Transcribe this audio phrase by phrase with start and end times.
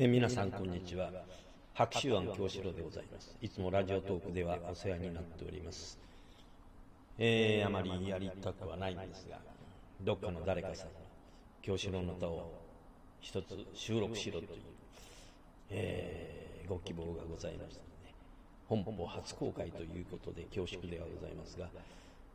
[0.00, 1.10] え皆さんこんにちは。
[1.74, 3.34] 白秋庵京城でございます。
[3.42, 5.98] いつもラジオトークではお世話になっております。
[7.18, 9.40] えー、あまりやりたくはないんですが
[10.02, 10.92] どっかの誰かさんの
[11.62, 12.52] 京城の歌を
[13.20, 14.60] 一つ収録しろという、
[15.70, 18.14] えーご希望がございましたので
[18.68, 21.66] 本邦初公開ということで恐縮ではございますが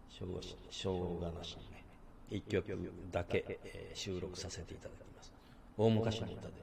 [0.10, 1.86] しょうがししょうがなしにね
[2.30, 2.78] 一曲
[3.10, 5.32] だけ、えー収録させていただきます。
[5.78, 6.54] 大昔の歌で、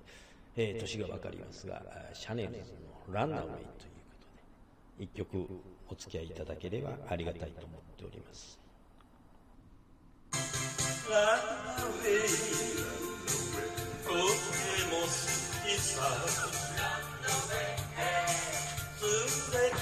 [0.57, 2.61] えー年が分かりますがシャネルズの
[3.15, 3.69] 「ランナウェイ」というこ
[4.21, 4.27] と
[4.99, 5.47] で一曲
[5.89, 8.59] お付き合いいただければありがたいと思っております。
[11.11, 11.21] ラン
[11.67, 12.29] ナウェイ
[14.05, 15.07] とても好
[15.67, 16.01] きさ
[19.03, 19.11] 連
[19.63, 19.75] れて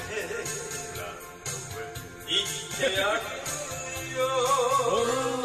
[2.27, 3.21] 行ってあげ
[4.11, 5.38] るよ。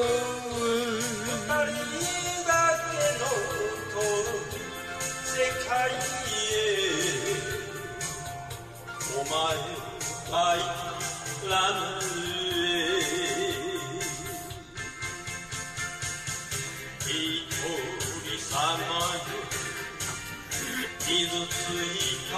[21.05, 21.91] 傷つい
[22.31, 22.35] た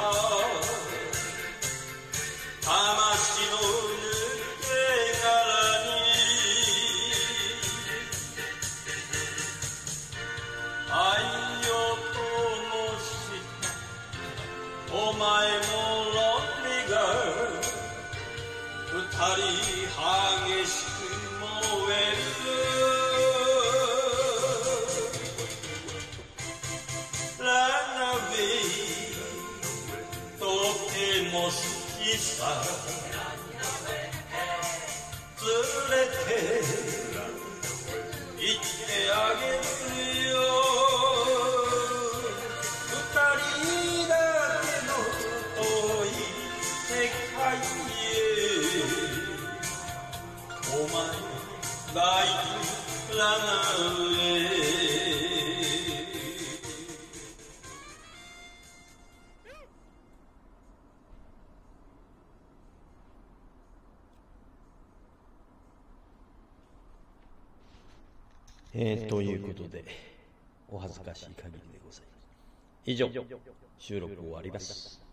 [2.62, 4.04] 魂の抜
[4.60, 4.66] け
[5.22, 5.30] 殻
[5.86, 5.94] に
[10.90, 10.96] 愛
[11.70, 12.18] を灯
[13.00, 13.08] し
[14.92, 15.24] お前
[15.80, 15.85] の
[19.18, 21.00] 二人激しく
[21.40, 21.48] 燃
[21.88, 22.28] える。
[27.40, 27.48] ラ
[27.96, 28.76] ナウェイ
[30.38, 30.44] と
[30.92, 30.96] て
[31.32, 32.44] も好きさ。
[35.42, 37.05] 連れて
[50.76, 54.66] 前がいるランナウェイ
[68.78, 69.86] えーということで
[70.70, 72.26] お恥ずかしい限りでございます。
[72.86, 73.10] 以上
[73.80, 75.05] 収録終わります。